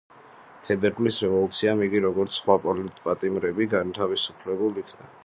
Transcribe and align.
თებერვლის 0.67 1.19
რევოლუციამ, 1.25 1.83
იგი 1.87 2.01
როგორც 2.07 2.39
სხვა 2.39 2.55
პოლიტპატიმრები 2.65 3.69
განთავისუფლებულ 3.75 4.83
იქნა. 4.85 5.11